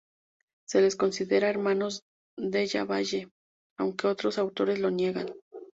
[0.65, 2.01] Se les considera hermanos
[2.35, 3.29] Della Valle,
[3.77, 5.27] aunque otros autores lo niegan.